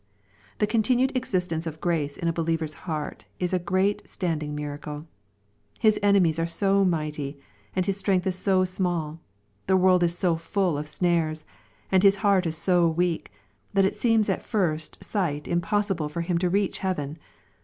The 0.57 0.65
continued 0.65 1.15
existence 1.15 1.67
of 1.67 1.79
grace 1.79 2.17
in 2.17 2.27
a 2.27 2.33
believer's 2.33 2.73
heart 2.89 3.27
is 3.37 3.53
a 3.53 3.59
great 3.59 4.01
standing 4.09 4.55
miracle. 4.55 5.05
His 5.79 5.99
enemies 6.01 6.39
are 6.39 6.47
so 6.47 6.83
mighty, 6.83 7.39
and 7.75 7.85
his 7.85 7.97
strength 7.97 8.25
is 8.25 8.35
so 8.35 8.65
small, 8.65 9.19
the 9.67 9.77
world 9.77 10.01
is 10.01 10.17
so 10.17 10.37
full 10.37 10.75
of 10.75 10.87
snares, 10.87 11.45
and 11.91 12.01
his 12.01 12.15
heart 12.25 12.47
is 12.47 12.57
so 12.57 12.87
weak, 12.87 13.31
that 13.73 13.85
it 13.85 13.93
seems 13.93 14.27
at 14.27 14.41
first 14.41 15.03
sight 15.03 15.47
impossible 15.47 16.09
for 16.09 16.21
him 16.21 16.39
to 16.39 16.49
reach 16.49 16.79
heaven. 16.79 17.19